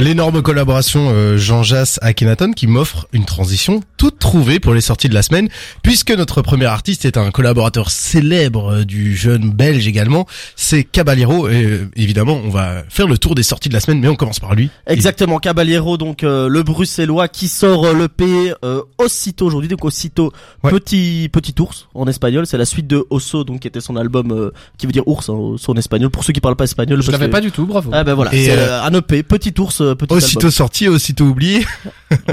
L'énorme 0.00 0.42
collaboration 0.42 1.10
euh, 1.12 1.36
Jean 1.38 1.64
Jass 1.64 1.98
Akhenaton 2.02 2.52
qui 2.52 2.68
m'offre 2.68 3.08
une 3.12 3.24
transition 3.24 3.82
toute 3.96 4.20
trouvée 4.20 4.60
pour 4.60 4.72
les 4.72 4.80
sorties 4.80 5.08
de 5.08 5.14
la 5.14 5.22
semaine 5.22 5.48
puisque 5.82 6.12
notre 6.12 6.40
premier 6.40 6.66
artiste 6.66 7.04
est 7.04 7.16
un 7.16 7.32
collaborateur 7.32 7.90
célèbre 7.90 8.74
euh, 8.74 8.84
du 8.84 9.16
jeune 9.16 9.50
belge 9.50 9.88
également, 9.88 10.24
c'est 10.54 10.84
Caballero 10.84 11.48
et 11.48 11.64
euh, 11.64 11.90
évidemment 11.96 12.40
on 12.44 12.48
va 12.48 12.84
faire 12.88 13.08
le 13.08 13.18
tour 13.18 13.34
des 13.34 13.42
sorties 13.42 13.68
de 13.70 13.74
la 13.74 13.80
semaine 13.80 13.98
mais 13.98 14.06
on 14.06 14.14
commence 14.14 14.38
par 14.38 14.54
lui. 14.54 14.70
Exactement, 14.86 15.40
Caballero, 15.40 15.96
donc 15.98 16.22
euh, 16.22 16.48
le 16.48 16.62
bruxellois 16.62 17.26
qui 17.26 17.48
sort 17.48 17.86
euh, 17.86 17.92
le 17.92 18.06
P 18.06 18.52
euh, 18.64 18.82
aussitôt 18.98 19.46
aujourd'hui, 19.46 19.68
donc 19.68 19.84
aussitôt 19.84 20.32
Ouais. 20.62 20.70
petit 20.70 21.28
petit 21.32 21.54
ours 21.60 21.88
en 21.94 22.06
espagnol, 22.06 22.46
c'est 22.46 22.58
la 22.58 22.64
suite 22.66 22.86
de 22.86 23.04
Osso, 23.10 23.42
donc 23.44 23.60
qui 23.60 23.68
était 23.68 23.80
son 23.80 23.96
album 23.96 24.30
euh, 24.30 24.50
qui 24.76 24.86
veut 24.86 24.92
dire 24.92 25.06
ours 25.08 25.28
hein, 25.28 25.34
Osso 25.34 25.72
en 25.72 25.76
espagnol. 25.76 26.10
Pour 26.10 26.22
ceux 26.24 26.32
qui 26.32 26.40
parlent 26.40 26.56
pas 26.56 26.64
espagnol, 26.64 27.02
Je 27.02 27.10
l'avais 27.10 27.26
que- 27.26 27.30
pas 27.32 27.40
du 27.40 27.50
tout, 27.50 27.66
bravo. 27.66 27.90
Ah 27.92 28.04
ben 28.04 28.14
voilà, 28.14 28.32
Et, 28.34 28.44
c'est 28.44 28.58
un 28.60 28.92
EP, 28.94 29.22
petit 29.24 29.54
ours, 29.60 29.80
euh, 29.88 29.94
petit 29.94 30.12
Aussitôt 30.14 30.50
sorti, 30.50 30.88
aussitôt 30.88 31.24
oublié. 31.24 31.66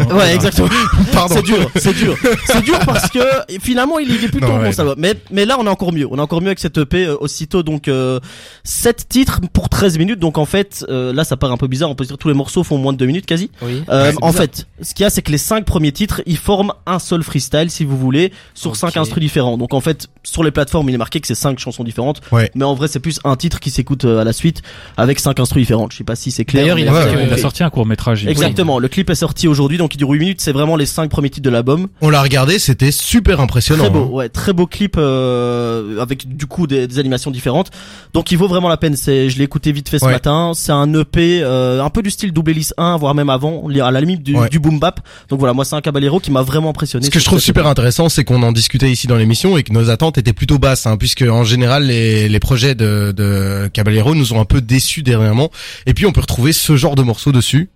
Ouais, 0.10 0.34
exactement. 0.34 0.70
Pardon. 1.12 1.36
C'est 1.36 1.42
dur, 1.44 1.70
c'est 1.76 1.94
dur. 1.94 2.16
C'est 2.46 2.64
dur 2.64 2.80
parce 2.86 3.10
que 3.10 3.20
finalement 3.62 4.00
il 4.00 4.10
est 4.10 4.30
plutôt 4.30 4.48
Non, 4.48 4.56
bon 4.58 4.62
ouais. 4.62 4.72
ça 4.72 4.86
va. 4.86 4.96
Mais 4.98 5.16
mais 5.32 5.44
là 5.46 5.58
on 5.60 5.66
est 5.66 5.70
encore 5.70 5.92
mieux. 5.92 6.08
On 6.10 6.18
est 6.18 6.22
encore 6.22 6.40
mieux 6.40 6.48
avec 6.48 6.60
cette 6.60 6.78
EP 6.78 7.06
euh, 7.06 7.18
aussitôt 7.20 7.62
donc 7.62 7.90
euh, 7.90 8.22
7 8.64 9.08
titres 9.10 9.42
pour 9.52 9.68
13 9.68 9.98
minutes. 9.98 10.20
Donc 10.20 10.38
en 10.38 10.46
fait 10.46 10.86
euh, 10.88 11.12
là 11.12 11.26
ça 11.26 11.36
paraît 11.36 11.52
un 11.54 11.58
peu 11.58 11.68
bizarre, 11.68 11.90
on 11.90 11.96
peut 11.96 12.06
se 12.06 12.10
dire 12.10 12.18
tous 12.18 12.30
les 12.30 12.34
morceaux 12.34 12.64
font 12.64 12.78
moins 12.78 12.94
de 12.94 12.98
2 12.98 13.06
minutes 13.06 13.26
quasi. 13.26 13.52
Oui. 13.62 13.84
Euh, 13.90 14.14
en 14.22 14.32
fait, 14.32 14.66
ce 14.82 14.94
qu'il 14.94 15.04
y 15.04 15.08
a, 15.08 15.10
c'est 15.10 15.22
que 15.22 15.32
les 15.32 15.38
cinq 15.38 15.66
premiers 15.66 15.92
titres, 15.92 16.22
ils 16.26 16.38
forment 16.38 16.72
un 16.86 17.00
seul 17.00 17.22
freestyle, 17.22 17.70
si 17.70 17.84
vous 17.84 17.98
voulez, 17.98 18.32
sur 18.54 18.72
Ok. 18.72 18.78
cinq 18.78 18.96
instrus 18.98 19.22
différents. 19.22 19.58
Donc 19.58 19.74
en 19.74 19.82
fait, 19.82 20.08
sur 20.24 20.42
les 20.44 20.52
plateformes, 20.52 20.88
il 20.90 20.96
est 20.96 21.00
marqué 21.00 21.20
que 21.20 21.28
c'est 21.28 21.36
cinq 21.36 21.60
chansons 21.60 21.84
différentes. 21.84 22.22
Ouais. 22.32 22.50
Mais 22.56 22.64
en 22.64 22.76
vrai, 22.76 22.88
c'est 22.88 23.00
plus 23.02 23.20
un 23.26 23.36
titre 23.36 23.60
qui 23.60 23.72
s'écoute 23.72 24.06
euh, 24.06 24.20
à 24.22 24.24
la 24.24 24.32
suite 24.34 24.62
avec 24.96 25.20
cinq 25.20 25.40
instrus 25.40 25.62
différentes. 25.64 25.92
Je 25.92 25.98
sais 25.98 26.04
pas 26.06 26.16
si 26.16 26.32
c'est 26.32 26.46
clair. 26.46 26.64
D'ailleurs, 26.64 26.80
il, 26.80 26.86
mais 26.86 26.92
a 26.92 26.94
Ouais, 26.94 27.28
fait- 27.28 27.42
sorti 27.46 27.64
un 27.64 27.70
court 27.70 27.86
métrage. 27.86 28.26
Exactement. 28.28 28.80
Le 28.80 28.88
clip 28.88 29.10
est 29.10 29.16
sorti 29.16 29.48
aujourd'hui, 29.48 29.78
donc 29.78 29.94
il 29.96 29.98
dure 29.98 30.10
8 30.10 30.20
minutes. 30.20 30.42
C'est 30.42 30.52
vraiment 30.52 30.76
les 30.76 30.86
cinq 30.86 31.10
premiers 31.10 31.30
titres 31.30 31.46
de 31.46 31.50
l'album. 31.50 31.88
On 32.02 32.10
l'a 32.10 32.22
regardé, 32.22 32.60
c'était 32.60 32.92
super 32.92 33.40
impressionnant. 33.40 33.84
Très 33.86 33.90
beau, 33.94 34.04
hein. 34.06 34.10
ouais, 34.16 34.30
très 34.30 34.54
beau 34.54 34.68
clip 34.68 34.96
euh, 34.98 36.00
avec 36.02 36.28
du 36.36 36.46
coup 36.46 36.68
des, 36.68 36.88
des 36.88 37.00
animations 37.00 37.32
différentes. 37.32 37.72
Donc 38.14 38.32
il 38.32 38.38
vaut 38.38 38.48
vraiment 38.48 38.70
la 38.70 38.78
peine. 38.78 38.96
C'est, 38.96 39.30
je 39.30 39.38
l'ai 39.38 39.44
écouté 39.44 39.72
vite 39.72 39.90
fait 39.90 40.00
ce 40.00 40.06
Ouais. 40.06 40.12
matin. 40.14 40.52
C'est 40.56 40.72
un 40.72 40.94
EP 40.94 41.42
euh, 41.44 41.84
un 41.84 41.90
peu 41.90 42.02
du 42.02 42.10
style 42.12 42.32
double 42.32 42.52
hélice 42.52 42.74
1, 42.78 42.98
voire 42.98 43.16
même 43.16 43.30
avant, 43.30 43.68
à 43.68 43.92
la 43.92 44.00
limite 44.02 44.24
du, 44.24 44.36
Ouais. 44.36 44.50
du 44.50 44.60
boom 44.60 44.80
bap. 44.80 45.00
Donc 45.30 45.40
voilà, 45.40 45.54
moi 45.54 45.66
c'est 45.66 45.76
un 45.76 45.82
Caballero 45.82 46.20
qui 46.20 46.32
m'a 46.32 46.42
vraiment 46.42 46.70
impressionné. 46.70 47.06
Ce 47.06 47.12
que 47.12 47.20
je 47.20 47.26
trouve 47.26 47.40
super 47.40 47.68
intéressant, 47.68 48.10
c'est 48.10 48.24
qu'on 48.24 48.42
en 48.44 48.52
discutait 48.52 48.90
ici 48.92 49.08
dans 49.08 49.16
l'émission 49.18 49.58
et 49.58 49.64
que 49.64 49.72
nos 49.74 49.90
attentes 49.90 50.18
étaient 50.18 50.34
plutôt 50.34 50.60
basses, 50.60 50.86
hein, 50.86 50.98
puisque 50.98 51.22
en 51.24 51.44
général 51.44 51.86
les, 51.88 52.30
les 52.30 52.40
projets 52.40 52.76
de, 52.76 53.14
de 53.16 53.70
Caballero 53.74 54.16
nous 54.16 54.34
ont 54.34 54.40
un 54.40 54.46
peu 54.46 54.62
déçus 54.62 55.04
dernièrement. 55.04 55.50
Et 55.86 55.94
puis 55.94 56.06
on 56.06 56.12
peut 56.12 56.22
retrouver 56.22 56.54
ce 56.54 56.76
genre 56.76 56.96
de 56.96 57.04
morceaux 57.04 57.32
dessus. 57.36 57.70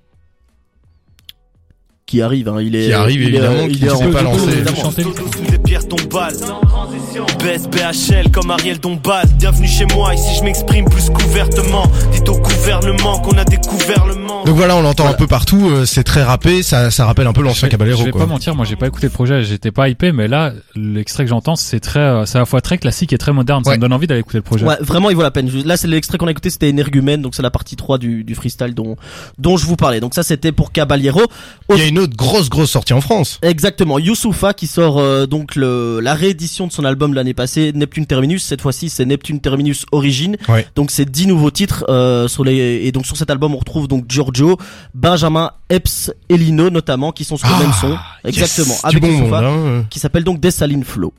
qui 2.05 2.23
arrive. 2.23 2.49
Hein. 2.49 2.57
Il 2.61 2.75
est, 2.75 2.87
Qui 2.87 2.93
arrive, 2.93 3.21
il 3.21 3.35
est, 3.35 3.37
évidemment, 3.37 3.67
qui 3.67 3.77
il 3.77 3.85
est 3.85 3.89
s'est 3.95 4.07
pas 4.09 4.23
lancé. 4.23 4.63
sous 4.65 5.59
pierres 5.63 5.87
tombales. 5.87 6.35
Comme 8.33 8.49
Ariel 8.49 8.79
Dombal. 8.79 9.27
Bienvenue 9.37 9.67
chez 9.67 9.85
moi, 9.93 10.15
ici 10.15 10.35
je 10.39 10.43
m'exprime 10.43 10.85
plus 10.89 11.09
couvertement. 11.11 11.83
Dites 12.19 12.27
au 12.27 12.37
gouvernement 12.37 13.19
qu'on 13.19 13.37
a 13.37 13.45
découvert 13.45 14.05
le 14.05 14.15
monde. 14.15 14.45
Donc 14.45 14.55
voilà, 14.57 14.75
on 14.75 14.81
l'entend 14.81 15.03
Voilà. 15.03 15.15
un 15.15 15.17
peu 15.17 15.27
partout, 15.27 15.69
euh, 15.69 15.85
c'est 15.85 16.03
très 16.03 16.21
rappé, 16.21 16.63
ça, 16.63 16.91
ça 16.91 17.05
rappelle 17.05 17.27
un 17.27 17.31
peu 17.33 17.41
l'ancien 17.41 17.69
Caballero 17.69 17.97
je 17.99 18.03
vais 18.05 18.11
quoi. 18.11 18.21
pas 18.21 18.27
mentir, 18.27 18.55
moi 18.55 18.65
j'ai 18.65 18.75
pas 18.75 18.87
écouté 18.87 19.07
le 19.07 19.11
projet, 19.13 19.43
j'étais 19.43 19.71
pas 19.71 19.87
hypé, 19.87 20.11
mais 20.11 20.27
là 20.27 20.51
l'extrait 20.75 21.23
que 21.23 21.29
j'entends 21.29 21.55
c'est 21.55 21.79
très, 21.79 21.99
euh, 22.01 22.25
c'est 22.25 22.35
à 22.37 22.39
la 22.41 22.45
fois 22.45 22.59
très 22.59 22.77
classique 22.77 23.13
et 23.13 23.17
très 23.17 23.31
moderne. 23.31 23.63
Ça 23.63 23.71
me 23.71 23.77
donne 23.77 23.93
envie 23.93 24.05
d'aller 24.07 24.19
écouter 24.19 24.37
le 24.39 24.41
projet. 24.41 24.65
Ouais, 24.65 24.75
vraiment, 24.81 25.09
il 25.09 25.15
vaut 25.15 25.21
la 25.21 25.31
peine. 25.31 25.49
Là, 25.65 25.77
c'est 25.77 25.87
l'extrait 25.87 26.17
qu'on 26.17 26.27
a 26.27 26.31
écouté, 26.31 26.49
c'était 26.49 26.67
Énergumène, 26.67 27.21
donc 27.21 27.35
c'est 27.35 27.41
la 27.41 27.51
partie 27.51 27.77
3 27.77 27.97
du, 27.97 28.25
du 28.25 28.35
freestyle 28.35 28.73
dont, 28.73 28.97
dont 29.37 29.55
je 29.55 29.65
vous 29.65 29.75
parlais. 29.77 30.01
Donc 30.01 30.13
ça, 30.13 30.23
c'était 30.23 30.51
pour 30.51 30.73
Caballero. 30.73 31.21
Il 31.73 31.77
y 31.77 31.81
a 31.81 31.85
une 31.87 31.99
autre 31.99 32.17
grosse 32.17 32.49
grosse 32.49 32.71
sortie 32.71 32.93
en 32.93 33.01
France. 33.01 33.39
Exactement, 33.43 33.97
Youssoufa 33.97 34.53
qui 34.53 34.67
sort 34.67 34.97
euh, 34.99 35.25
donc 35.25 35.55
le, 35.55 35.99
la 36.01 36.15
réédition 36.15 36.67
de 36.67 36.71
son 36.73 36.83
album 36.85 37.13
l'année 37.13 37.33
passée, 37.33 37.71
Neptune 37.73 38.05
Terminus. 38.07 38.43
Cette 38.43 38.61
fois-ci, 38.61 38.89
c'est 38.89 39.05
Neptune 39.05 39.39
Terminus 39.39 39.85
Origine. 39.93 40.35
Ouais. 40.49 40.67
Donc 40.75 40.91
c'est 40.91 41.09
10 41.09 41.27
nouveaux 41.27 41.51
titres 41.51 41.85
euh, 41.87 42.08
sur 42.27 42.43
les 42.43 42.85
et 42.85 42.91
donc 42.91 43.05
sur 43.05 43.17
cet 43.17 43.29
album 43.29 43.53
on 43.55 43.57
retrouve 43.57 43.87
donc 43.87 44.05
Giorgio, 44.07 44.57
Benjamin, 44.93 45.51
Epps 45.69 46.11
et 46.29 46.37
Lino 46.37 46.69
notamment 46.69 47.11
qui 47.11 47.23
sont 47.23 47.37
sur 47.37 47.47
le 47.49 47.63
même 47.63 47.73
son. 47.73 47.97
Exactement, 48.23 48.73
Yes, 48.73 48.85
avec 48.85 49.01
bon 49.01 49.11
monde. 49.11 49.33
Hein. 49.33 49.85
qui 49.89 49.99
s'appelle 49.99 50.23
donc 50.23 50.39
Dessaline 50.39 50.83
Flow. 50.83 51.13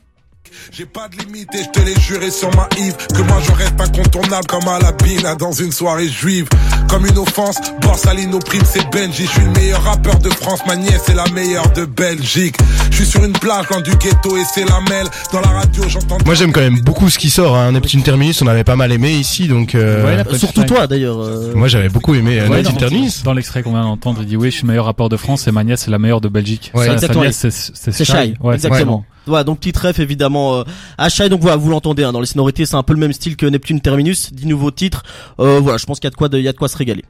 J'ai 0.72 0.86
pas 0.86 1.08
de 1.08 1.16
limite 1.24 1.48
et 1.54 1.62
je 1.64 1.68
te 1.70 1.80
l'ai 1.84 1.94
juré 2.00 2.30
sur 2.30 2.48
ma 2.56 2.68
Yves 2.78 2.96
Que 3.14 3.22
moi 3.22 3.38
je 3.46 3.52
reste 3.52 3.80
incontournable 3.80 4.46
comme 4.46 4.66
à 4.68 4.78
la 4.78 4.92
bine 4.92 5.22
dans 5.38 5.52
une 5.52 5.72
soirée 5.72 6.08
juive 6.08 6.48
Comme 6.88 7.06
une 7.06 7.18
offense, 7.18 7.56
Borsalino 7.82 8.38
prime 8.38 8.62
c'est 8.64 8.88
Benji 8.90 9.24
Je 9.26 9.30
suis 9.30 9.42
le 9.44 9.50
meilleur 9.50 9.82
rappeur 9.82 10.18
de 10.18 10.30
France, 10.30 10.60
ma 10.66 10.76
nièce 10.76 11.08
est 11.08 11.14
la 11.14 11.24
meilleure 11.34 11.70
de 11.72 11.84
Belgique 11.84 12.56
Je 12.90 12.96
suis 12.96 13.06
sur 13.06 13.24
une 13.24 13.32
plage 13.32 13.68
loin 13.68 13.80
du 13.80 13.90
ghetto 13.96 14.36
et 14.36 14.42
c'est 14.52 14.64
la 14.68 14.80
mêle 14.88 15.06
Dans 15.32 15.40
la 15.40 15.48
radio 15.48 15.84
j'entends 15.88 16.18
Moi 16.24 16.34
j'aime 16.34 16.52
quand 16.52 16.60
même 16.60 16.80
beaucoup 16.80 17.08
ce 17.10 17.18
qui 17.18 17.30
sort. 17.30 17.56
Hein. 17.56 17.72
Neptune 17.72 18.02
Terminus, 18.02 18.42
on 18.42 18.46
avait 18.46 18.64
pas 18.64 18.76
mal 18.76 18.92
aimé 18.92 19.12
ici, 19.12 19.48
donc 19.48 19.74
euh, 19.74 20.04
Ouais, 20.24 20.38
surtout 20.38 20.64
toi 20.64 20.86
d'ailleurs. 20.86 21.20
euh, 21.20 21.52
moi 21.54 21.68
j'avais 21.68 21.88
beaucoup 21.88 22.14
aimé 22.14 22.38
euh, 22.40 22.48
Ouais, 22.48 22.58
Neptune 22.58 22.74
dans, 22.74 22.80
Terminus. 22.80 23.22
dans 23.22 23.32
l'extrait 23.34 23.62
qu'on 23.62 23.72
vient 23.72 23.82
d'entendre, 23.82 24.18
il 24.22 24.26
dit 24.26 24.36
oui, 24.36 24.50
je 24.50 24.56
suis 24.56 24.62
le 24.62 24.68
meilleur 24.68 24.84
rappeur 24.86 25.08
de 25.08 25.16
France 25.16 25.46
et 25.46 25.52
ma 25.52 25.64
nièce 25.64 25.86
est 25.86 25.90
la 25.90 25.98
meilleure 25.98 26.20
de 26.20 26.28
Belgique. 26.28 26.70
Ouais, 26.74 26.88
c'est. 27.32 28.04
Shai, 28.04 28.34
Ouais, 28.40 28.54
exactement. 28.54 29.04
Voilà, 29.26 29.44
donc 29.44 29.60
petit 29.60 29.78
ref 29.78 29.98
évidemment 29.98 30.56
euh, 30.56 30.64
à 30.98 31.08
donc 31.28 31.40
voilà, 31.40 31.56
vous 31.56 31.70
l'entendez 31.70 32.04
hein, 32.04 32.12
dans 32.12 32.20
les 32.20 32.26
sonorités, 32.26 32.66
c'est 32.66 32.76
un 32.76 32.82
peu 32.82 32.94
le 32.94 32.98
même 32.98 33.12
style 33.12 33.36
que 33.36 33.46
Neptune 33.46 33.80
Terminus, 33.80 34.32
10 34.32 34.46
nouveaux 34.46 34.70
titres. 34.70 35.02
Euh, 35.38 35.60
voilà, 35.60 35.78
je 35.78 35.86
pense 35.86 36.00
qu'il 36.00 36.06
y 36.06 36.08
a 36.08 36.10
de 36.10 36.16
quoi 36.16 36.28
il 36.32 36.40
y 36.40 36.48
a 36.48 36.52
de 36.52 36.58
quoi 36.58 36.68
se 36.68 36.76
régaler. 36.76 37.04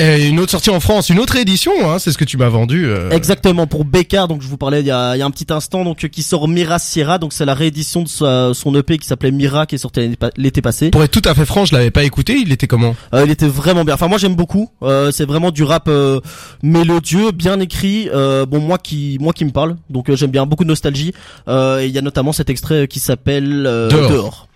Et 0.00 0.28
une 0.28 0.38
autre 0.38 0.52
sortie 0.52 0.70
en 0.70 0.78
France, 0.78 1.08
une 1.10 1.18
autre 1.18 1.34
édition, 1.34 1.72
hein, 1.84 1.98
c'est 1.98 2.12
ce 2.12 2.18
que 2.18 2.24
tu 2.24 2.36
m'as 2.36 2.48
vendu. 2.48 2.86
euh. 2.86 3.10
Exactement 3.10 3.66
pour 3.66 3.84
Bécard, 3.84 4.28
donc 4.28 4.42
je 4.42 4.46
vous 4.46 4.56
parlais 4.56 4.78
il 4.80 4.86
y 4.86 4.92
a, 4.92 5.16
il 5.16 5.18
y 5.18 5.22
a 5.22 5.26
un 5.26 5.30
petit 5.32 5.52
instant, 5.52 5.84
donc 5.84 6.04
euh, 6.04 6.08
qui 6.08 6.22
sort 6.22 6.46
Mira 6.46 6.78
Sierra, 6.78 7.18
donc 7.18 7.32
c'est 7.32 7.44
la 7.44 7.54
réédition 7.54 8.02
de 8.04 8.08
sa- 8.08 8.54
son 8.54 8.72
EP 8.76 8.96
qui 8.98 9.08
s'appelait 9.08 9.32
Mira, 9.32 9.66
qui 9.66 9.74
est 9.74 9.78
sorti 9.78 10.16
l'été 10.36 10.62
passé. 10.62 10.90
Pour 10.90 11.02
être 11.02 11.10
tout 11.20 11.28
à 11.28 11.34
fait 11.34 11.44
franc, 11.44 11.64
je 11.64 11.74
l'avais 11.74 11.90
pas 11.90 12.04
écouté. 12.04 12.36
Il 12.40 12.52
était 12.52 12.68
comment? 12.68 12.94
Euh, 13.12 13.24
il 13.24 13.30
était 13.32 13.48
vraiment 13.48 13.84
bien. 13.84 13.94
Enfin 13.94 14.06
moi 14.06 14.18
j'aime 14.18 14.36
beaucoup. 14.36 14.70
Euh, 14.84 15.10
c'est 15.10 15.26
vraiment 15.26 15.50
du 15.50 15.64
rap 15.64 15.88
euh, 15.88 16.20
mélodieux, 16.62 17.32
bien 17.32 17.58
écrit. 17.58 18.08
Euh, 18.14 18.46
bon 18.46 18.60
moi 18.60 18.78
qui 18.78 19.18
moi 19.20 19.32
qui 19.32 19.44
me 19.44 19.50
parle, 19.50 19.74
donc 19.90 20.08
euh, 20.10 20.16
j'aime 20.16 20.30
bien 20.30 20.46
beaucoup 20.46 20.62
de 20.62 20.68
nostalgie. 20.68 21.12
Euh, 21.48 21.80
et 21.80 21.86
il 21.86 21.92
y 21.92 21.98
a 21.98 22.02
notamment 22.02 22.32
cet 22.32 22.50
extrait 22.50 22.86
qui 22.86 23.00
s'appelle 23.00 23.64
euh, 23.66 23.88
Dehors. 23.88 24.10
Dehors. 24.10 24.48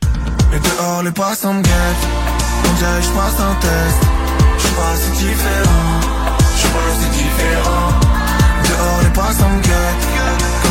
Dehors 0.52 1.02
les 1.02 1.10
passants 1.10 1.54
me 1.54 1.62
guettent 1.62 1.72
On 2.70 2.78
dirait 2.78 3.00
que 3.00 3.06
je 3.06 3.10
passe 3.10 3.40
un 3.40 3.54
test 3.60 4.08
Je 4.58 4.68
pas 4.68 4.94
si 4.96 5.10
différent. 5.12 6.00
Je 6.56 6.66
pas 6.74 6.90
si 6.98 7.08
différent. 7.18 7.88
Dehors 8.68 9.00
les 9.02 9.12
passants 9.12 9.56
guettent 9.62 10.11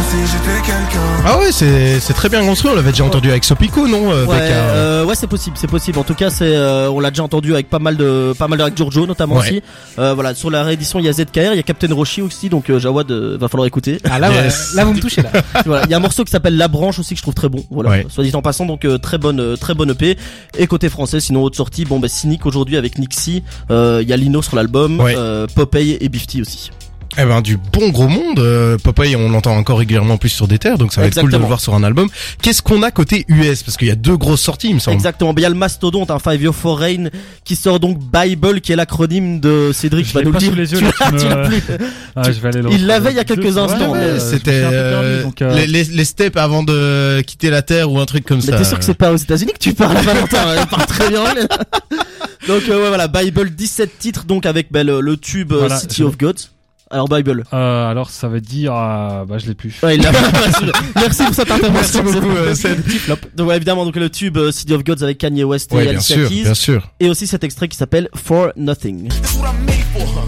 si 0.09 0.17
j'étais 0.31 0.57
quelqu'un 0.65 1.23
Ah 1.25 1.37
ouais, 1.39 1.51
c'est 1.51 1.99
c'est 1.99 2.13
très 2.13 2.29
bien 2.29 2.41
construit. 2.45 2.71
On 2.71 2.75
l'avait 2.75 2.91
déjà 2.91 3.03
entendu 3.03 3.29
avec 3.29 3.43
Sopico, 3.43 3.87
non 3.87 4.11
euh, 4.11 4.25
Ouais, 4.25 4.37
euh, 4.39 5.05
ouais, 5.05 5.15
c'est 5.15 5.27
possible, 5.27 5.55
c'est 5.59 5.67
possible. 5.69 5.99
En 5.99 6.03
tout 6.03 6.13
cas, 6.15 6.29
c'est, 6.29 6.45
euh, 6.55 6.89
on 6.89 6.99
l'a 6.99 7.09
déjà 7.11 7.23
entendu 7.23 7.53
avec 7.53 7.69
pas 7.69 7.79
mal 7.79 7.97
de, 7.97 8.33
pas 8.37 8.47
mal 8.47 8.57
de 8.59 8.63
avec 8.63 8.75
Giorgio 8.77 9.05
notamment 9.05 9.35
Ouais. 9.35 9.41
aussi. 9.41 9.63
Euh, 9.99 10.13
voilà, 10.13 10.33
sur 10.33 10.49
la 10.49 10.63
réédition, 10.63 10.99
il 10.99 11.05
y 11.05 11.09
a 11.09 11.13
ZKR, 11.13 11.53
il 11.53 11.55
y 11.55 11.59
a 11.59 11.63
Captain 11.63 11.93
Roshi 11.93 12.21
aussi, 12.21 12.49
donc 12.49 12.69
euh, 12.69 12.79
Jawad, 12.79 13.09
euh, 13.11 13.37
va 13.39 13.47
falloir 13.47 13.67
écouter. 13.67 13.99
Ah 14.09 14.19
là, 14.19 14.31
Yes. 14.31 14.71
ouais, 14.71 14.75
là 14.77 14.85
vous 14.85 14.93
me 14.93 14.99
touchez 14.99 15.21
là. 15.21 15.31
voilà, 15.65 15.85
il 15.85 15.91
y 15.91 15.93
a 15.93 15.97
un 15.97 16.01
morceau 16.01 16.23
qui 16.23 16.31
s'appelle 16.31 16.57
La 16.57 16.67
Branche 16.67 16.99
aussi 16.99 17.13
que 17.13 17.17
je 17.17 17.23
trouve 17.23 17.35
très 17.35 17.49
bon. 17.49 17.63
Voilà, 17.69 17.89
Ouais. 17.91 18.05
soit 18.09 18.23
dit 18.23 18.35
en 18.35 18.41
passant, 18.41 18.65
donc 18.65 18.85
euh, 18.85 18.97
très 18.97 19.17
bonne, 19.17 19.39
euh, 19.39 19.55
très 19.55 19.73
bonne 19.73 19.91
EP. 19.91 20.17
Et 20.57 20.67
côté 20.67 20.89
français, 20.89 21.19
sinon 21.19 21.43
autre 21.43 21.57
sortie, 21.57 21.85
bon 21.85 21.99
bah 21.99 22.07
Cynic 22.07 22.45
aujourd'hui 22.45 22.77
avec 22.77 22.97
Nixie. 22.97 23.43
Euh, 23.69 23.99
Il 24.01 24.09
y 24.09 24.13
a 24.13 24.17
Lino 24.17 24.41
sur 24.41 24.55
l'album, 24.55 24.99
Ouais. 24.99 25.15
euh, 25.17 25.47
Popeye 25.53 25.97
et 26.01 26.09
Bifty 26.09 26.41
aussi. 26.41 26.71
Eh 27.17 27.25
ben 27.25 27.41
du 27.41 27.57
bon 27.57 27.89
gros 27.89 28.07
monde. 28.07 28.39
Euh, 28.39 28.77
Popeye, 28.77 29.17
on 29.17 29.29
l'entend 29.29 29.57
encore 29.57 29.79
régulièrement 29.79 30.15
plus 30.17 30.29
sur 30.29 30.47
des 30.47 30.57
terres, 30.57 30.77
donc 30.77 30.93
ça 30.93 31.01
va 31.01 31.07
être 31.07 31.19
cool 31.19 31.29
de 31.31 31.37
le 31.37 31.43
voir 31.43 31.59
sur 31.59 31.75
un 31.75 31.83
album. 31.83 32.07
Qu'est-ce 32.41 32.61
qu'on 32.61 32.83
a 32.83 32.91
côté 32.91 33.25
US 33.27 33.63
Parce 33.63 33.75
qu'il 33.75 33.89
y 33.89 33.91
a 33.91 33.95
deux 33.95 34.15
grosses 34.15 34.41
sorties, 34.41 34.69
il 34.69 34.75
me 34.75 34.79
semble. 34.79 34.95
Exactement. 34.95 35.33
Ben, 35.33 35.41
Il 35.41 35.43
y 35.43 35.45
a 35.45 35.49
le 35.49 35.55
mastodonte, 35.55 36.09
un 36.09 36.19
Five 36.19 36.41
Year 36.41 36.55
Foreign, 36.55 37.09
qui 37.43 37.57
sort 37.57 37.81
donc 37.81 37.97
Bible, 37.99 38.61
qui 38.61 38.71
est 38.71 38.75
l'acronyme 38.77 39.41
de 39.41 39.71
Cédric. 39.73 40.05
Je 40.07 40.13
va 40.13 40.19
l'ai 40.21 40.25
nous 40.27 40.31
pas 40.31 40.39
le 40.39 40.43
dire. 40.45 40.51
sous 40.51 40.57
les 40.57 40.71
yeux, 40.73 40.79
Tu 40.79 41.27
l'as- 41.27 41.49
tu 41.49 41.61
plus. 41.61 41.77
Ah, 42.15 42.21
je 42.31 42.39
vais 42.39 42.47
aller 42.47 42.61
le 42.61 42.71
il 42.71 42.85
l'avait 42.87 43.11
il 43.11 43.17
y 43.17 43.19
a 43.19 43.23
quelques 43.25 43.41
Deux- 43.43 43.57
instants. 43.57 43.91
ouais, 43.91 44.19
c'était 44.19 44.61
euh, 44.63 45.23
donc, 45.23 45.41
euh, 45.41 45.53
les, 45.53 45.67
les, 45.67 45.83
les 45.83 46.05
steps 46.05 46.37
avant 46.37 46.63
de 46.63 47.21
quitter 47.27 47.49
la 47.49 47.61
terre 47.61 47.91
ou 47.91 47.99
un 47.99 48.05
truc 48.05 48.25
comme 48.25 48.37
Mais 48.37 48.51
ça. 48.51 48.57
t'es 48.57 48.63
sûr 48.63 48.79
que 48.79 48.85
c'est 48.85 48.93
pas 48.93 49.11
aux 49.11 49.17
États-Unis 49.17 49.51
que 49.53 49.59
tu 49.59 49.73
parles, 49.73 49.97
Valentin? 49.97 50.37
Elle 50.57 50.67
parle 50.67 50.85
très 50.85 51.09
bien. 51.09 51.23
Donc 52.47 52.63
euh, 52.69 52.81
ouais 52.81 52.87
voilà, 52.87 53.07
Bible 53.07 53.49
17 53.51 53.99
titres 53.99 54.23
donc 54.25 54.45
avec 54.47 54.71
ben, 54.71 54.85
le, 54.85 54.99
le 54.99 55.15
tube 55.17 55.51
euh, 55.53 55.59
Voilà, 55.59 55.77
City 55.79 55.97
je- 55.99 56.03
of 56.05 56.17
Gods. 56.17 56.49
Alors 56.91 57.07
Bible. 57.07 57.45
Euh, 57.53 57.89
alors 57.89 58.09
ça 58.09 58.27
veut 58.27 58.41
dire, 58.41 58.73
ah, 58.73 59.23
bah 59.27 59.37
je 59.37 59.47
l'ai 59.47 59.53
plus. 59.55 59.73
Ouais, 59.81 59.95
il 59.95 60.01
l'a- 60.03 60.11
Merci 60.95 61.23
pour 61.23 61.33
cette 61.33 61.49
intervention. 61.51 62.03
Merci 62.03 62.19
beaucoup, 62.19 62.33
c'est- 62.35 62.39
euh, 62.41 62.55
Seb. 62.75 62.81
Petit 62.83 62.97
flop. 62.99 63.15
Donc 63.35 63.47
ouais, 63.49 63.55
évidemment 63.55 63.85
donc 63.85 63.95
le 63.95 64.09
tube 64.09 64.37
euh, 64.37 64.51
City 64.51 64.73
of 64.73 64.83
Gods 64.83 65.01
avec 65.03 65.17
Kanye 65.17 65.43
West 65.43 65.71
Ouais, 65.71 65.81
et 65.81 65.83
bien 65.83 65.93
Alicia 65.93 66.15
sûr, 66.15 66.27
Keys 66.29 66.43
bien 66.43 66.53
sûr. 66.53 66.89
et 66.99 67.09
aussi 67.09 67.27
cet 67.27 67.43
extrait 67.43 67.67
qui 67.67 67.77
s'appelle 67.77 68.09
For 68.15 68.51
Nothing. 68.55 69.07
That's 69.09 69.35
what 69.35 69.47
I'm 69.47 69.65
made 69.65 69.83
for. 69.93 70.27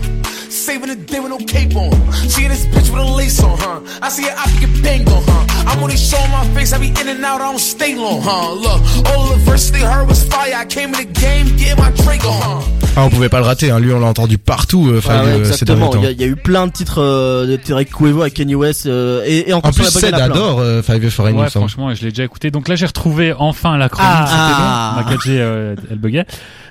saving 0.49 0.87
the 0.89 0.95
day 1.11 1.19
with 1.19 1.29
no 1.29 1.37
cape 1.37 1.75
on. 1.75 1.91
See 2.29 2.47
this 2.47 2.65
bitch 2.67 2.89
with 2.91 3.01
a 3.01 3.15
lace 3.17 3.41
on, 3.43 3.57
huh? 3.57 3.79
I 4.01 4.09
see 4.09 4.23
an 4.27 4.35
African 4.37 4.81
bang 4.81 5.07
on, 5.09 5.23
huh? 5.27 5.45
I'm 5.67 5.83
only 5.83 5.97
showing 5.97 6.29
my 6.31 6.45
face, 6.53 6.71
I 6.73 6.77
be 6.79 6.87
in 6.89 7.07
and 7.09 7.25
out, 7.25 7.41
I 7.41 7.45
don't 7.51 7.59
stay 7.59 7.95
long, 7.95 8.21
huh? 8.21 8.53
Look, 8.53 8.81
all 9.13 9.27
the 9.29 9.37
verses 9.43 9.71
they 9.71 9.79
heard 9.81 10.07
was 10.07 10.23
fire. 10.23 10.53
I 10.55 10.65
came 10.65 10.93
in 10.93 11.07
the 11.07 11.19
game, 11.19 11.47
getting 11.57 11.77
my 11.83 11.91
Drake 12.03 12.23
on, 12.25 12.39
huh? 12.41 12.82
Ah, 12.95 13.05
on 13.05 13.09
pouvait 13.09 13.29
pas 13.29 13.39
le 13.39 13.45
rater, 13.45 13.71
hein. 13.71 13.79
lui 13.79 13.91
on 13.91 13.99
l'a 13.99 14.05
entendu 14.05 14.37
partout 14.37 14.87
euh, 14.87 15.01
Ah 15.07 15.23
Five, 15.23 15.25
ouais, 15.25 15.31
euh, 15.41 15.51
ces 15.51 15.65
derniers 15.65 15.81
exactement. 15.83 15.89
temps. 15.89 15.99
Il 15.99 16.03
y, 16.03 16.07
a- 16.07 16.11
il 16.11 16.21
y 16.21 16.23
a 16.23 16.27
eu 16.27 16.35
plein 16.35 16.67
de 16.67 16.71
titres 16.71 17.01
euh, 17.01 17.47
de 17.47 17.55
Terry 17.55 17.87
Cuevo 17.87 18.21
avec 18.21 18.35
Kanye 18.35 18.53
West 18.53 18.85
euh, 18.85 19.23
et, 19.25 19.49
et 19.49 19.53
encore 19.53 19.69
En 19.69 19.73
sur 19.73 19.83
plus, 19.85 19.99
Ced 19.99 20.13
en 20.13 20.17
adore 20.19 20.59
euh, 20.59 20.83
Five 20.83 21.09
Foreign, 21.09 21.35
il 21.35 21.41
Ouais, 21.41 21.49
franchement, 21.49 21.91
je 21.95 22.03
l'ai 22.03 22.09
déjà 22.11 22.23
écouté. 22.23 22.51
Donc 22.51 22.67
là, 22.67 22.75
j'ai 22.75 22.85
retrouvé 22.85 23.33
enfin 23.35 23.77
la 23.77 23.89
chronique. 23.89 24.11
Ah. 24.13 24.95
C'était 24.99 25.09
long. 25.09 25.09
Ma 25.09 25.15
4G, 25.17 25.41
euh, 25.41 25.75
elle 25.89 25.97
buguait. 25.97 26.25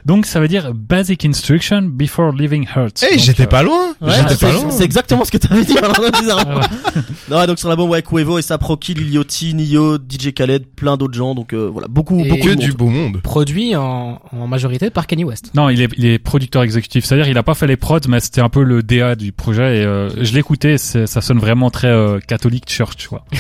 Donc 0.05 0.27
ça 0.27 0.41
veut 0.41 0.49
dire 0.49 0.73
Basic 0.75 1.25
Instruction 1.25 1.83
Before 1.83 2.33
Leaving 2.33 2.67
Hurts. 2.75 3.03
Eh, 3.09 3.17
Donc, 3.17 3.25
j'étais 3.25 3.45
euh, 3.45 3.47
pas 3.47 3.63
loin. 3.65 3.95
Ouais, 4.01 4.13
j'étais 4.17 4.35
c'est- 4.35 4.47
pas 4.47 4.53
loin. 4.53 4.71
C'est 4.71 4.85
exactement 4.85 5.25
ce 5.25 5.31
que 5.33 5.39
t'avais 5.39 5.65
dit. 5.65 5.77
alors, 5.79 5.95
bizarrement. 6.21 6.61
Ah 6.61 7.01
non, 7.31 7.47
donc 7.47 7.59
sur 7.59 7.69
l'album 7.69 7.89
ouais, 7.91 8.03
Cuevo 8.03 8.39
et 8.39 8.43
Saproki, 8.43 8.95
Liliotti, 8.95 9.55
Nio, 9.55 9.97
DJ 9.99 10.33
Khaled, 10.35 10.67
plein 10.77 10.97
d'autres 10.97 11.15
gens. 11.15 11.35
Donc 11.35 11.53
euh, 11.53 11.69
voilà, 11.73 11.89
beaucoup, 11.89 12.21
Et- 12.25 12.29
beaucoup 12.29 12.47
Que 12.49 12.55
de 12.55 12.61
du 12.61 12.73
beau 12.73 12.87
monde. 12.87 13.21
Produit 13.23 13.75
en, 13.77 14.21
en 14.33 14.47
majorité 14.47 14.91
par 14.91 15.07
Kanye 15.09 15.25
West. 15.25 15.51
Non, 15.55 15.69
il 15.69 15.81
est, 15.83 15.89
il 15.97 16.05
est 16.07 16.12
producteur 16.19 16.63
exécutif. 16.63 17.05
C'est-à-dire, 17.05 17.29
il 17.29 17.39
a 17.39 17.43
pas 17.43 17.55
fait 17.55 17.67
les 17.67 17.77
prods, 17.77 18.01
mais 18.09 18.21
c'était 18.21 18.41
un 18.41 18.49
peu 18.49 18.63
le 18.63 18.83
DA 18.83 19.15
du 19.15 19.33
projet. 19.33 19.79
Et 19.79 19.85
euh, 19.85 20.09
je 20.23 20.33
l'écoutais, 20.35 20.79
ça 20.79 21.07
sonne 21.21 21.39
vraiment 21.39 21.71
très 21.71 21.89
euh, 21.89 22.19
catholique 22.21 22.69
church, 22.69 23.09
quoi. 23.09 23.25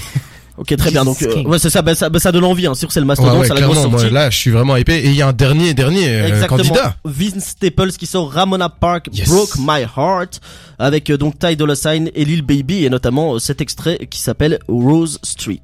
Ok, 0.58 0.76
très 0.76 0.90
bien. 0.90 1.04
Donc 1.04 1.22
euh, 1.22 1.42
ouais, 1.44 1.58
c'est 1.58 1.70
ça. 1.70 1.82
Bah, 1.82 1.94
ça, 1.94 2.10
bah, 2.10 2.18
ça 2.18 2.30
donne 2.30 2.44
envie. 2.44 2.66
Hein. 2.66 2.74
Sûr, 2.74 2.92
c'est 2.92 3.00
le 3.00 3.06
mastodonte, 3.06 3.40
ouais, 3.40 3.48
c'est 3.48 3.54
la 3.54 3.62
grosse 3.62 3.86
moi, 3.86 4.10
là, 4.10 4.30
je 4.30 4.36
suis 4.36 4.50
vraiment 4.50 4.76
hypé. 4.76 4.96
Et 4.98 5.06
il 5.06 5.14
y 5.14 5.22
a 5.22 5.28
un 5.28 5.32
dernier, 5.32 5.72
dernier 5.72 6.08
euh, 6.08 6.28
Exactement. 6.28 6.58
candidat. 6.58 6.96
Vince 7.04 7.44
Staples 7.44 7.92
qui 7.92 8.06
sort 8.06 8.30
Ramona 8.30 8.68
Park 8.68 9.08
Yes. 9.12 9.28
Broke 9.28 9.56
My 9.58 9.82
Heart 9.96 10.40
avec 10.78 11.10
euh, 11.10 11.16
donc 11.16 11.38
Ty 11.38 11.56
Dolla 11.56 11.74
Sign 11.74 12.10
et 12.14 12.24
Lil 12.24 12.42
Baby 12.42 12.84
et 12.84 12.90
notamment 12.90 13.34
euh, 13.34 13.38
cet 13.38 13.60
extrait 13.60 13.98
qui 14.10 14.20
s'appelle 14.20 14.58
Rose 14.68 15.18
Street. 15.22 15.62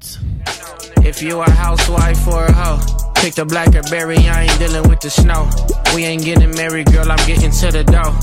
If 1.05 1.21
you 1.21 1.39
a 1.39 1.45
housewife 1.45 2.27
or 2.27 2.43
a 2.49 2.73
hoe, 2.75 3.08
blackberry, 3.47 4.17
I 4.17 4.43
ain't 4.43 4.59
dealing 4.59 4.87
with 4.89 4.99
the 5.01 5.09
snow. 5.09 5.47
We 5.95 6.05
ain't 6.05 6.23
getting 6.23 6.51
married, 6.55 6.91
girl, 6.91 7.09
I'm 7.11 7.17
getting 7.27 7.51
to 7.51 7.71
the 7.71 7.83
dough. 7.83 8.13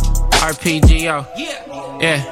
RPGO. 0.40 1.24
Yeah. 2.00 2.22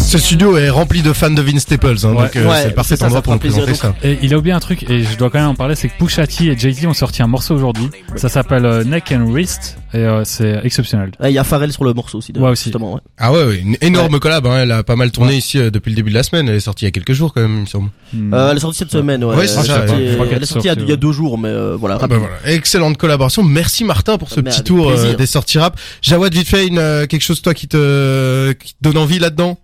Ce 0.00 0.18
studio 0.18 0.58
est 0.58 0.68
rempli 0.68 1.00
de 1.00 1.12
fans 1.12 1.30
de 1.30 1.40
Vince 1.42 1.60
Staples, 1.62 1.96
hein, 2.04 2.08
Ouais. 2.12 2.24
donc 2.24 2.36
euh, 2.36 2.48
Ouais, 2.48 2.62
c'est 2.62 2.68
le 2.68 2.74
parfait 2.74 2.96
ça, 2.96 3.06
endroit 3.06 3.18
ça 3.18 3.22
pour 3.22 3.32
nous 3.34 3.38
présenter 3.38 3.74
ça. 3.74 3.94
Et 4.02 4.18
il 4.22 4.34
a 4.34 4.38
oublié 4.38 4.52
un 4.52 4.60
truc, 4.60 4.82
et 4.90 5.04
je 5.04 5.16
dois 5.16 5.30
quand 5.30 5.38
même 5.38 5.48
en 5.48 5.54
parler, 5.54 5.74
c'est 5.76 5.88
que 5.88 5.96
Pusha 5.96 6.26
T 6.26 6.46
et 6.46 6.58
Jay-Z 6.58 6.86
ont 6.86 6.92
sorti 6.92 7.22
un 7.22 7.28
morceau 7.28 7.54
aujourd'hui. 7.54 7.88
Ça 8.16 8.28
s'appelle 8.28 8.66
euh, 8.66 8.84
Neck 8.84 9.12
and 9.12 9.26
Wrist, 9.30 9.78
et 9.92 9.98
euh, 9.98 10.22
c'est 10.24 10.60
exceptionnel. 10.64 11.10
Il 11.24 11.30
y 11.30 11.38
a 11.38 11.44
Pharrell 11.44 11.72
sur 11.72 11.84
le 11.84 11.92
morceau 11.94 12.18
aussi. 12.18 12.32
de- 12.32 12.40
Ouais, 12.40 12.50
aussi. 12.50 12.64
Justement, 12.64 12.94
ouais. 12.94 13.00
Ah 13.18 13.32
ouais, 13.32 13.44
ouais, 13.44 13.58
une 13.58 13.76
énorme 13.80 14.18
collab, 14.20 14.46
hein, 14.46 14.58
elle 14.62 14.72
a 14.72 14.82
pas 14.82 14.96
mal 14.96 15.10
tourné 15.10 15.36
ici 15.36 15.58
euh, 15.58 15.70
depuis 15.70 15.90
le 15.90 15.96
début 15.96 16.10
de 16.10 16.14
la 16.14 16.22
semaine, 16.22 16.48
elle 16.48 16.54
est 16.54 16.60
sortie 16.60 16.84
il 16.84 16.88
y 16.88 16.88
a 16.88 16.92
quelques 16.92 17.12
jours 17.12 17.32
quand 17.34 17.40
même, 17.40 17.54
il 17.56 17.60
me 17.62 17.66
semble. 17.66 17.90
Hmm. 18.12 18.32
Euh, 18.34 18.50
elle 18.50 18.56
est 18.56 18.60
sortie 18.60 18.78
cette 18.78 18.90
semaine. 18.90 19.24
Ouais, 19.24 19.34
Ouais, 19.36 19.46
c'est 19.46 19.54
elle 19.58 19.64
est 19.64 19.66
ça, 19.68 19.76
sortie, 19.86 19.92
ouais. 20.02 20.08
Je 20.08 20.14
crois 20.14 20.26
qu'elle 20.26 20.36
elle 20.36 20.42
est 20.42 20.46
sortie 20.46 20.66
il 20.66 20.68
y 20.68 20.70
a- 20.70 20.74
sortie, 20.74 20.84
il 20.84 20.88
y 20.88 20.92
a 20.92 20.94
ouais. 20.94 21.00
deux 21.00 21.12
jours, 21.12 21.38
mais 21.38 21.48
euh, 21.48 21.76
voilà. 21.76 21.98
Ah 22.00 22.06
bah 22.06 22.18
voilà, 22.18 22.34
excellente 22.46 22.96
collaboration. 22.96 23.42
Merci 23.42 23.84
Martin 23.84 24.18
pour 24.18 24.30
ce 24.30 24.40
Mais 24.40 24.50
petit 24.50 24.62
tour 24.62 24.90
euh, 24.90 25.14
des 25.14 25.26
sorties 25.26 25.58
rap. 25.58 25.78
Jawad 26.02 26.32
vite 26.32 26.48
fait 26.48 26.66
une, 26.66 26.78
euh, 26.78 27.06
quelque 27.06 27.22
chose 27.22 27.42
toi 27.42 27.54
qui 27.54 27.68
te, 27.68 28.52
qui 28.52 28.74
te 28.74 28.78
donne 28.82 28.96
envie 28.98 29.18
là-dedans? 29.18 29.58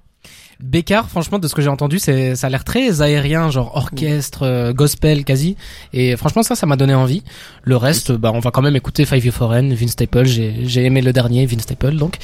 Bécard, 0.59 1.11
franchement, 1.11 1.39
de 1.39 1.49
ce 1.49 1.55
que 1.55 1.61
j'ai 1.61 1.69
entendu, 1.69 1.99
c'est, 1.99 2.35
ça 2.35 2.47
a 2.47 2.51
l'air 2.51 2.65
très 2.65 3.03
aérien, 3.03 3.51
genre 3.51 3.77
orchestre, 3.77 4.45
euh, 4.45 4.73
gospel 4.73 5.25
quasi. 5.25 5.55
Et 5.93 6.17
franchement, 6.17 6.43
ça, 6.43 6.55
ça 6.55 6.65
m'a 6.65 6.77
donné 6.77 6.95
envie. 6.95 7.23
Le 7.63 7.77
reste, 7.77 8.13
bah, 8.13 8.33
on 8.33 8.41
va 8.41 8.51
quand 8.51 8.63
même 8.63 8.75
écouter 8.75 9.05
Five 9.05 9.23
Year 9.23 9.35
Foreign, 9.35 9.75
Vince 9.75 9.91
Staples. 9.91 10.25
J'ai, 10.27 10.85
aimé 10.85 11.03
le 11.03 11.13
dernier, 11.13 11.45
Vince 11.45 11.63
Staples, 11.63 11.97
donc. 11.97 12.17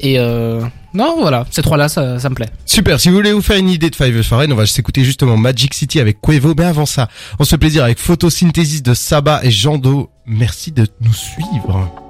Et 0.00 0.18
euh, 0.18 0.62
non, 0.94 1.18
voilà, 1.20 1.46
ces 1.50 1.62
trois-là, 1.62 1.88
ça, 1.88 2.18
ça 2.18 2.28
me 2.28 2.34
plaît. 2.34 2.50
Super, 2.64 2.98
si 2.98 3.08
vous 3.08 3.14
voulez 3.14 3.32
vous 3.32 3.42
faire 3.42 3.56
une 3.56 3.70
idée 3.70 3.90
de 3.90 3.96
Five 3.96 4.20
Foreign, 4.22 4.52
on 4.52 4.56
va 4.56 4.66
s'écouter 4.66 5.04
justement 5.04 5.36
Magic 5.36 5.72
City 5.72 6.00
avec 6.00 6.20
Quevo. 6.20 6.54
Mais 6.58 6.64
avant 6.64 6.86
ça, 6.86 7.08
on 7.38 7.44
se 7.44 7.54
plaisir 7.54 7.84
avec 7.84 7.98
Photosynthesis 7.98 8.82
de 8.82 8.94
Saba 8.94 9.40
et 9.44 9.50
Jando. 9.52 10.10
Merci 10.26 10.72
de 10.72 10.88
nous 11.00 11.14
suivre. 11.14 12.05